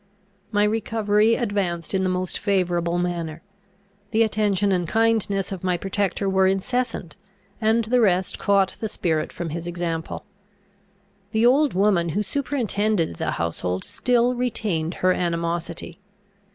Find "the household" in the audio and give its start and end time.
13.17-13.83